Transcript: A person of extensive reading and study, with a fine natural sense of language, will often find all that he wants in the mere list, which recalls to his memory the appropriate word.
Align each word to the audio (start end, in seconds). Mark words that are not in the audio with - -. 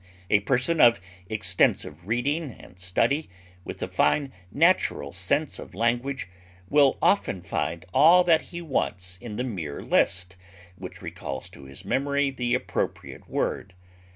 A 0.31 0.39
person 0.39 0.81
of 0.81 0.99
extensive 1.29 2.07
reading 2.07 2.49
and 2.53 2.79
study, 2.79 3.29
with 3.63 3.83
a 3.83 3.87
fine 3.87 4.33
natural 4.51 5.11
sense 5.11 5.59
of 5.59 5.75
language, 5.75 6.27
will 6.71 6.97
often 7.03 7.39
find 7.43 7.85
all 7.93 8.23
that 8.23 8.41
he 8.49 8.63
wants 8.63 9.19
in 9.21 9.35
the 9.35 9.43
mere 9.43 9.83
list, 9.83 10.37
which 10.75 11.03
recalls 11.03 11.51
to 11.51 11.65
his 11.65 11.85
memory 11.85 12.31
the 12.31 12.55
appropriate 12.55 13.29
word. 13.29 13.75